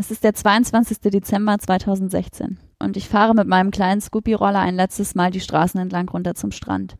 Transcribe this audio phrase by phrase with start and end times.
[0.00, 0.98] Es ist der 22.
[1.10, 6.08] Dezember 2016 und ich fahre mit meinem kleinen Scoopy-Roller ein letztes Mal die Straßen entlang
[6.08, 6.96] runter zum Strand.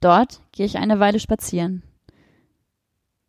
[0.00, 1.82] Dort gehe ich eine Weile spazieren.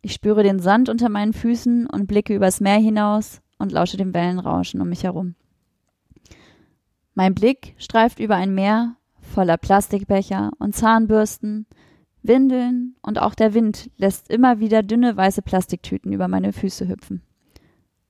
[0.00, 4.14] Ich spüre den Sand unter meinen Füßen und blicke übers Meer hinaus und lausche dem
[4.14, 5.34] Wellenrauschen um mich herum.
[7.12, 11.66] Mein Blick streift über ein Meer voller Plastikbecher und Zahnbürsten,
[12.22, 17.20] Windeln und auch der Wind lässt immer wieder dünne weiße Plastiktüten über meine Füße hüpfen.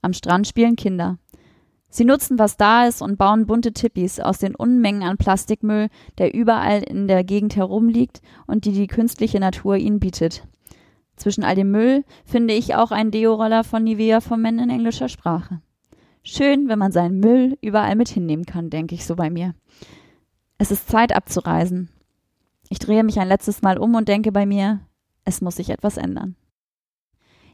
[0.07, 1.19] Am Strand spielen Kinder.
[1.89, 5.89] Sie nutzen, was da ist und bauen bunte Tippis aus den Unmengen an Plastikmüll,
[6.19, 10.47] der überall in der Gegend herumliegt und die die künstliche Natur ihnen bietet.
[11.17, 15.09] Zwischen all dem Müll finde ich auch einen Deo-Roller von Nivea for Men in englischer
[15.09, 15.61] Sprache.
[16.23, 19.57] Schön, wenn man seinen Müll überall mit hinnehmen kann, denke ich so bei mir.
[20.57, 21.89] Es ist Zeit abzureisen.
[22.69, 24.83] Ich drehe mich ein letztes Mal um und denke bei mir,
[25.25, 26.37] es muss sich etwas ändern.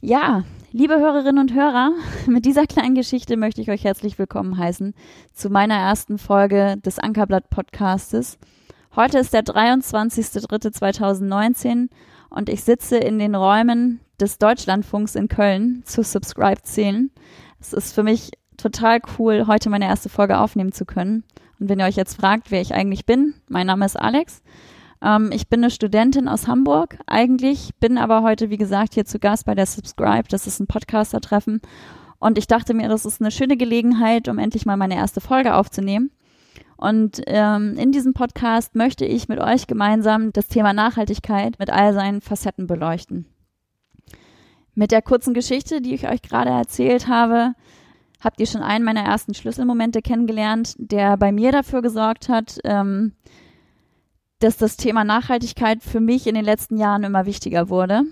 [0.03, 1.93] Ja, liebe Hörerinnen und Hörer,
[2.27, 4.95] mit dieser kleinen Geschichte möchte ich euch herzlich willkommen heißen
[5.35, 8.39] zu meiner ersten Folge des Ankerblatt Podcastes.
[8.97, 11.91] Heute ist der 23.03.2019
[12.31, 17.11] und ich sitze in den Räumen des Deutschlandfunks in Köln zu Subscribe zählen.
[17.61, 21.25] Es ist für mich total cool, heute meine erste Folge aufnehmen zu können.
[21.61, 24.41] Und wenn ihr euch jetzt fragt, wer ich eigentlich bin, mein Name ist Alex.
[25.03, 29.19] Ähm, ich bin eine Studentin aus Hamburg eigentlich, bin aber heute, wie gesagt, hier zu
[29.19, 30.29] Gast bei der Subscribe.
[30.29, 31.61] Das ist ein Podcaster-Treffen.
[32.19, 35.55] Und ich dachte mir, das ist eine schöne Gelegenheit, um endlich mal meine erste Folge
[35.55, 36.13] aufzunehmen.
[36.77, 41.95] Und ähm, in diesem Podcast möchte ich mit euch gemeinsam das Thema Nachhaltigkeit mit all
[41.95, 43.27] seinen Facetten beleuchten.
[44.75, 47.55] Mit der kurzen Geschichte, die ich euch gerade erzählt habe,
[48.21, 53.13] habt ihr schon einen meiner ersten Schlüsselmomente kennengelernt, der bei mir dafür gesorgt hat, ähm,
[54.43, 58.03] dass das Thema Nachhaltigkeit für mich in den letzten Jahren immer wichtiger wurde.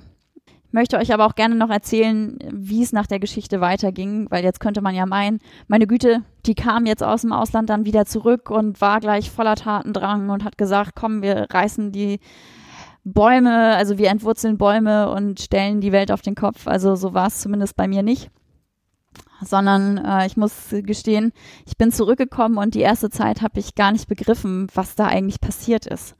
[0.47, 4.45] Ich möchte euch aber auch gerne noch erzählen, wie es nach der Geschichte weiterging, weil
[4.45, 8.07] jetzt könnte man ja meinen, meine Güte, die kam jetzt aus dem Ausland dann wieder
[8.07, 12.21] zurück und war gleich voller Tatendrang und hat gesagt, komm, wir reißen die
[13.03, 16.69] Bäume, also wir entwurzeln Bäume und stellen die Welt auf den Kopf.
[16.69, 18.31] Also so war es zumindest bei mir nicht
[19.43, 21.33] sondern äh, ich muss gestehen,
[21.67, 25.41] ich bin zurückgekommen und die erste Zeit habe ich gar nicht begriffen, was da eigentlich
[25.41, 26.17] passiert ist.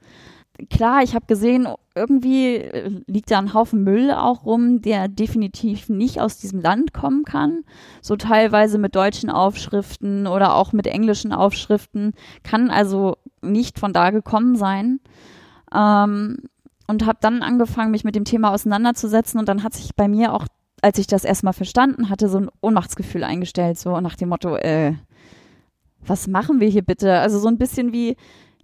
[0.69, 5.89] Klar, ich habe gesehen, irgendwie äh, liegt da ein Haufen Müll auch rum, der definitiv
[5.89, 7.63] nicht aus diesem Land kommen kann.
[8.01, 12.13] So teilweise mit deutschen Aufschriften oder auch mit englischen Aufschriften,
[12.43, 14.99] kann also nicht von da gekommen sein.
[15.73, 16.37] Ähm,
[16.87, 20.33] und habe dann angefangen, mich mit dem Thema auseinanderzusetzen und dann hat sich bei mir
[20.33, 20.45] auch
[20.81, 24.95] als ich das erstmal verstanden hatte, so ein Ohnmachtsgefühl eingestellt, so nach dem Motto, äh,
[26.05, 27.19] was machen wir hier bitte?
[27.19, 28.15] Also so ein bisschen wie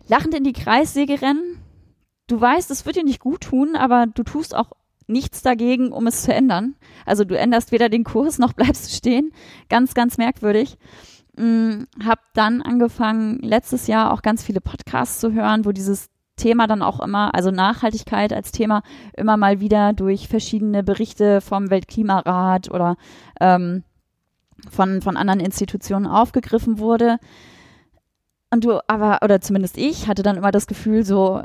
[0.08, 1.60] lachend in die Kreissäge rennen.
[2.28, 4.72] Du weißt, es wird dir nicht gut tun, aber du tust auch
[5.06, 6.76] nichts dagegen, um es zu ändern.
[7.06, 9.32] Also du änderst weder den Kurs noch bleibst du stehen.
[9.70, 10.78] Ganz, ganz merkwürdig.
[11.38, 16.68] Hm, hab dann angefangen, letztes Jahr auch ganz viele Podcasts zu hören, wo dieses Thema
[16.68, 18.84] dann auch immer, also Nachhaltigkeit als Thema
[19.14, 22.96] immer mal wieder durch verschiedene Berichte vom Weltklimarat oder
[23.42, 23.84] ähm,
[24.70, 27.18] von, von anderen Institutionen aufgegriffen wurde.
[28.50, 31.42] Und du aber, oder zumindest ich, hatte dann immer das Gefühl, so,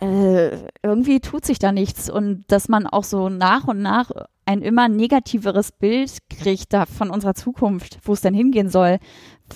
[0.00, 4.10] äh, irgendwie tut sich da nichts und dass man auch so nach und nach
[4.44, 8.98] ein immer negativeres Bild kriegt da von unserer Zukunft, wo es denn hingehen soll.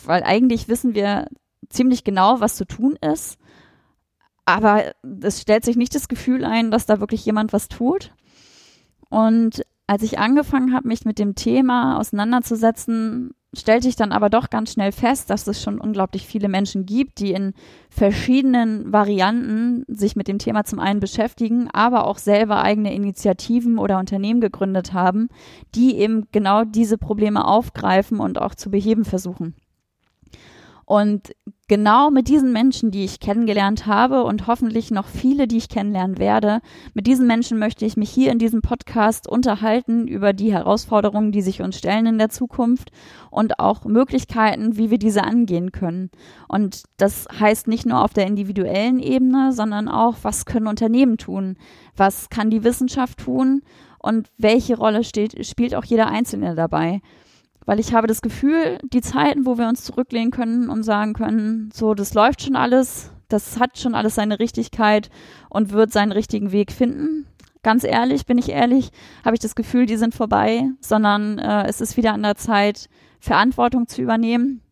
[0.04, 1.26] Weil eigentlich wissen wir
[1.68, 3.38] ziemlich genau, was zu tun ist
[4.46, 8.12] aber es stellt sich nicht das Gefühl ein, dass da wirklich jemand was tut.
[9.10, 14.50] Und als ich angefangen habe, mich mit dem Thema auseinanderzusetzen, stellte ich dann aber doch
[14.50, 17.54] ganz schnell fest, dass es schon unglaublich viele Menschen gibt, die in
[17.88, 23.98] verschiedenen Varianten sich mit dem Thema zum einen beschäftigen, aber auch selber eigene Initiativen oder
[23.98, 25.28] Unternehmen gegründet haben,
[25.74, 29.54] die eben genau diese Probleme aufgreifen und auch zu beheben versuchen.
[30.86, 31.32] Und
[31.66, 36.18] genau mit diesen Menschen, die ich kennengelernt habe und hoffentlich noch viele, die ich kennenlernen
[36.18, 36.60] werde,
[36.94, 41.42] mit diesen Menschen möchte ich mich hier in diesem Podcast unterhalten über die Herausforderungen, die
[41.42, 42.92] sich uns stellen in der Zukunft
[43.30, 46.10] und auch Möglichkeiten, wie wir diese angehen können.
[46.46, 51.56] Und das heißt nicht nur auf der individuellen Ebene, sondern auch, was können Unternehmen tun?
[51.96, 53.62] Was kann die Wissenschaft tun?
[53.98, 57.00] Und welche Rolle steht, spielt auch jeder Einzelne dabei?
[57.66, 61.70] Weil ich habe das Gefühl, die Zeiten, wo wir uns zurücklehnen können und sagen können,
[61.74, 65.10] so, das läuft schon alles, das hat schon alles seine Richtigkeit
[65.50, 67.26] und wird seinen richtigen Weg finden.
[67.64, 68.90] Ganz ehrlich, bin ich ehrlich,
[69.24, 72.88] habe ich das Gefühl, die sind vorbei, sondern äh, es ist wieder an der Zeit,
[73.18, 74.62] Verantwortung zu übernehmen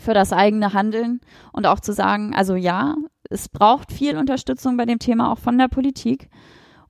[0.00, 1.20] für das eigene Handeln
[1.52, 2.94] und auch zu sagen, also ja,
[3.28, 6.30] es braucht viel Unterstützung bei dem Thema auch von der Politik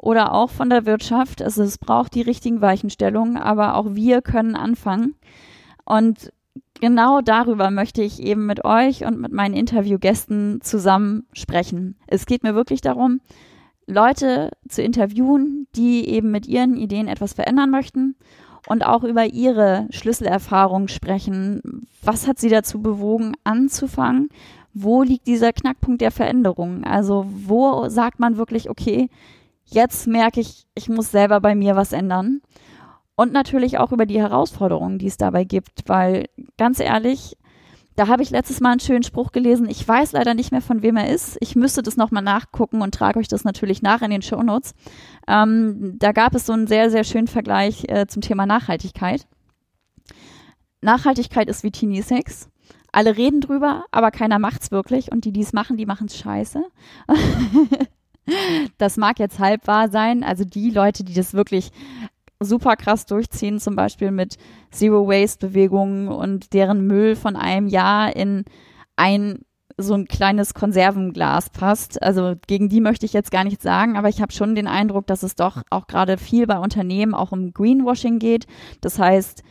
[0.01, 1.43] oder auch von der Wirtschaft.
[1.43, 5.15] Also es braucht die richtigen Weichenstellungen, aber auch wir können anfangen.
[5.85, 6.33] Und
[6.81, 11.97] genau darüber möchte ich eben mit euch und mit meinen Interviewgästen zusammen sprechen.
[12.07, 13.21] Es geht mir wirklich darum,
[13.87, 18.15] Leute zu interviewen, die eben mit ihren Ideen etwas verändern möchten
[18.69, 21.87] und auch über ihre Schlüsselerfahrung sprechen.
[22.03, 24.31] Was hat sie dazu bewogen, anzufangen?
[24.73, 26.85] Wo liegt dieser Knackpunkt der Veränderung?
[26.85, 29.11] Also wo sagt man wirklich, okay,
[29.71, 32.41] jetzt merke ich, ich muss selber bei mir was ändern?
[33.17, 36.27] Und natürlich auch über die Herausforderungen, die es dabei gibt, weil
[36.57, 37.37] ganz ehrlich,
[37.97, 39.69] da habe ich letztes Mal einen schönen Spruch gelesen.
[39.69, 41.37] Ich weiß leider nicht mehr, von wem er ist.
[41.41, 44.75] Ich müsste das nochmal nachgucken und trage euch das natürlich nach in den Show Notes.
[45.29, 49.27] Ähm, da gab es so einen sehr, sehr schönen Vergleich äh, zum Thema Nachhaltigkeit.
[50.81, 52.49] Nachhaltigkeit ist wie Teenie Sex.
[52.91, 55.13] Alle reden drüber, aber keiner macht's wirklich.
[55.13, 56.63] Und die, die es machen, die machen's scheiße.
[58.79, 60.23] das mag jetzt halb wahr sein.
[60.23, 61.71] Also die Leute, die das wirklich
[62.41, 64.39] super krass durchziehen, zum Beispiel mit
[64.71, 68.45] Zero Waste Bewegungen und deren Müll von einem Jahr in
[68.97, 69.41] ein
[69.83, 72.03] so ein kleines Konservenglas passt.
[72.03, 75.07] Also gegen die möchte ich jetzt gar nichts sagen, aber ich habe schon den Eindruck,
[75.07, 78.47] dass es doch auch gerade viel bei Unternehmen auch um Greenwashing geht.
[78.81, 79.43] Das heißt,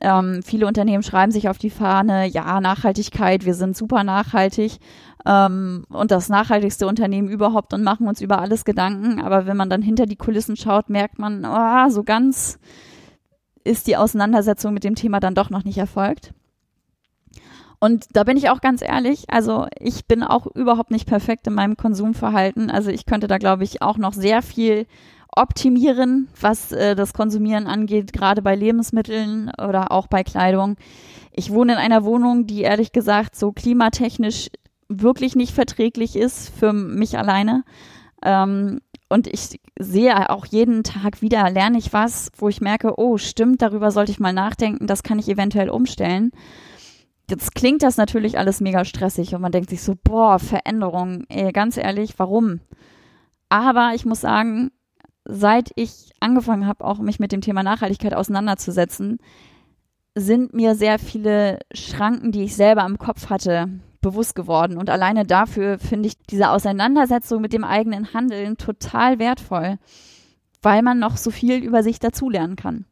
[0.00, 4.78] ähm, viele Unternehmen schreiben sich auf die Fahne, ja, Nachhaltigkeit, wir sind super nachhaltig
[5.26, 9.20] ähm, und das nachhaltigste Unternehmen überhaupt und machen uns über alles Gedanken.
[9.20, 12.58] Aber wenn man dann hinter die Kulissen schaut, merkt man, oh, so ganz
[13.62, 16.32] ist die Auseinandersetzung mit dem Thema dann doch noch nicht erfolgt.
[17.78, 21.54] Und da bin ich auch ganz ehrlich, also ich bin auch überhaupt nicht perfekt in
[21.54, 22.70] meinem Konsumverhalten.
[22.70, 24.86] Also ich könnte da, glaube ich, auch noch sehr viel
[25.36, 30.76] optimieren, was äh, das Konsumieren angeht, gerade bei Lebensmitteln oder auch bei Kleidung.
[31.32, 34.48] Ich wohne in einer Wohnung, die ehrlich gesagt so klimatechnisch
[34.88, 37.64] wirklich nicht verträglich ist für mich alleine.
[38.22, 43.18] Ähm, und ich sehe auch jeden Tag wieder, lerne ich was, wo ich merke, oh,
[43.18, 46.30] stimmt, darüber sollte ich mal nachdenken, das kann ich eventuell umstellen.
[47.28, 51.52] Jetzt klingt das natürlich alles mega stressig und man denkt sich so, boah, Veränderung, ey,
[51.52, 52.60] ganz ehrlich, warum?
[53.48, 54.70] Aber ich muss sagen,
[55.30, 59.18] seit ich angefangen habe, auch mich mit dem Thema Nachhaltigkeit auseinanderzusetzen,
[60.14, 63.68] sind mir sehr viele Schranken, die ich selber im Kopf hatte,
[64.00, 64.76] bewusst geworden.
[64.76, 69.78] Und alleine dafür finde ich diese Auseinandersetzung mit dem eigenen Handeln total wertvoll,
[70.62, 72.86] weil man noch so viel über sich dazulernen kann.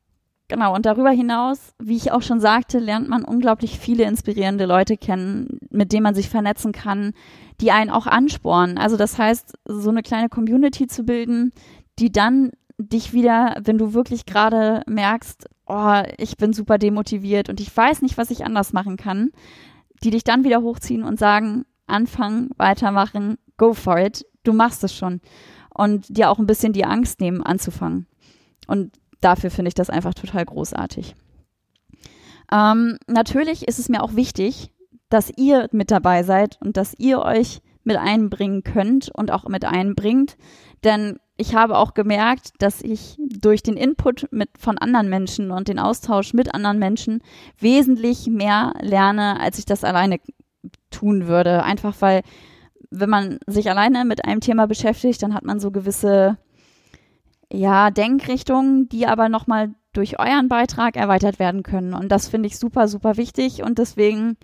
[0.51, 4.97] Genau, und darüber hinaus, wie ich auch schon sagte, lernt man unglaublich viele inspirierende Leute
[4.97, 7.13] kennen, mit denen man sich vernetzen kann,
[7.61, 8.79] die einen auch anspornen.
[8.79, 11.53] Also das heißt, so eine kleine Community zu bilden,
[11.99, 17.61] die dann dich wieder, wenn du wirklich gerade merkst, oh, ich bin super demotiviert und
[17.61, 19.31] ich weiß nicht, was ich anders machen kann,
[20.03, 24.95] die dich dann wieder hochziehen und sagen, anfangen, weitermachen, go for it, du machst es
[24.95, 25.21] schon.
[25.75, 28.07] Und dir auch ein bisschen die Angst nehmen, anzufangen.
[28.67, 31.15] Und dafür finde ich das einfach total großartig.
[32.51, 34.71] Ähm, natürlich ist es mir auch wichtig,
[35.09, 39.65] dass ihr mit dabei seid und dass ihr euch mit einbringen könnt und auch mit
[39.65, 40.37] einbringt.
[40.85, 45.69] Denn ich habe auch gemerkt, dass ich durch den Input mit, von anderen Menschen und
[45.69, 47.23] den Austausch mit anderen Menschen
[47.61, 50.19] wesentlich mehr lerne, als ich das alleine
[50.91, 51.63] tun würde.
[51.63, 52.23] Einfach weil,
[52.91, 56.39] wenn man sich alleine mit einem Thema beschäftigt, dann hat man so gewisse,
[57.53, 61.95] ja, Denkrichtungen, die aber nochmal durch euren Beitrag erweitert werden können.
[61.95, 63.63] Und das finde ich super, super wichtig.
[63.63, 64.37] Und deswegen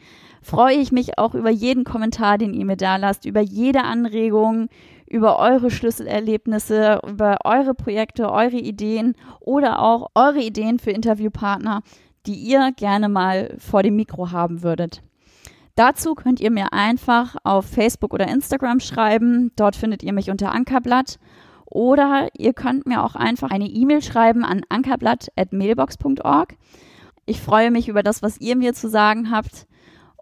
[0.43, 4.69] freue ich mich auch über jeden Kommentar, den ihr mir da lasst, über jede Anregung,
[5.07, 11.83] über eure Schlüsselerlebnisse, über eure Projekte, eure Ideen oder auch eure Ideen für Interviewpartner,
[12.27, 15.03] die ihr gerne mal vor dem Mikro haben würdet.
[15.77, 19.51] Dazu könnt ihr mir einfach auf Facebook oder Instagram schreiben.
[19.57, 21.19] Dort findet ihr mich unter Ankerblatt.
[21.67, 26.57] Oder ihr könnt mir auch einfach eine E-Mail schreiben an ankerblatt.mailbox.org.
[27.27, 29.67] Ich freue mich über das, was ihr mir zu sagen habt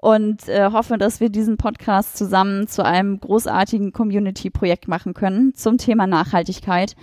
[0.03, 5.79] und äh, hoffe, dass wir diesen Podcast zusammen zu einem großartigen Community-Projekt machen können zum
[5.79, 6.97] Thema Nachhaltigkeit,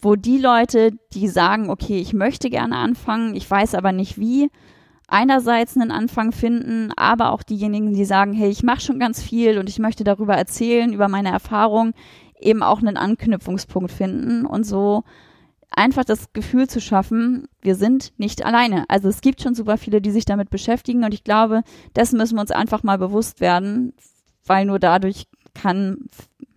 [0.00, 4.50] wo die Leute, die sagen, okay, ich möchte gerne anfangen, ich weiß aber nicht wie,
[5.06, 9.58] einerseits einen Anfang finden, aber auch diejenigen, die sagen, hey, ich mache schon ganz viel
[9.58, 11.92] und ich möchte darüber erzählen, über meine Erfahrung,
[12.40, 15.04] eben auch einen Anknüpfungspunkt finden und so
[15.70, 18.84] einfach das Gefühl zu schaffen, wir sind nicht alleine.
[18.88, 21.62] Also es gibt schon super viele, die sich damit beschäftigen und ich glaube,
[21.94, 23.92] dessen müssen wir uns einfach mal bewusst werden,
[24.44, 26.08] weil nur dadurch kann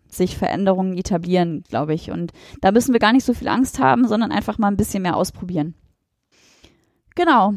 [0.07, 2.11] sich Veränderungen etablieren, glaube ich.
[2.11, 5.03] Und da müssen wir gar nicht so viel Angst haben, sondern einfach mal ein bisschen
[5.03, 5.75] mehr ausprobieren.
[7.15, 7.53] Genau.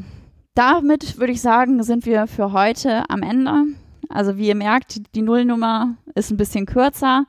[0.54, 3.64] Damit würde ich sagen, sind wir für heute am Ende.
[4.08, 7.24] Also wie ihr merkt, die Nullnummer ist ein bisschen kürzer.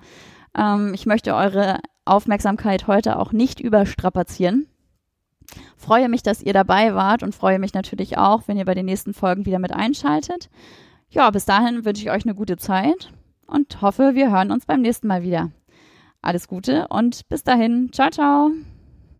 [0.58, 4.68] Ähm, ich möchte eure Aufmerksamkeit heute auch nicht überstrapazieren.
[5.78, 8.86] Freue mich, dass ihr dabei wart und freue mich natürlich auch, wenn ihr bei den
[8.86, 10.50] nächsten Folgen wieder mit einschaltet.
[11.10, 13.12] Ja, bis dahin wünsche ich euch eine gute Zeit
[13.46, 15.52] und hoffe, wir hören uns beim nächsten Mal wieder.
[16.22, 17.92] Alles Gute und bis dahin.
[17.92, 18.52] Ciao, ciao.